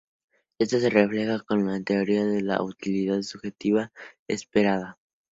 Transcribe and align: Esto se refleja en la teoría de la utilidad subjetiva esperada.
Esto 0.57 0.79
se 0.79 0.89
refleja 0.89 1.43
en 1.51 1.67
la 1.67 1.83
teoría 1.83 2.25
de 2.25 2.41
la 2.41 2.59
utilidad 2.63 3.21
subjetiva 3.21 3.91
esperada. 4.27 4.97